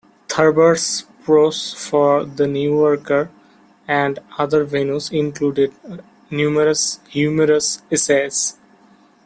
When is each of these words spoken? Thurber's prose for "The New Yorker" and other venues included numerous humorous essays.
Thurber's 0.29 1.03
prose 1.23 1.75
for 1.75 2.23
"The 2.25 2.47
New 2.47 2.71
Yorker" 2.71 3.29
and 3.87 4.17
other 4.39 4.65
venues 4.65 5.11
included 5.15 5.75
numerous 6.31 6.99
humorous 7.11 7.83
essays. 7.91 8.57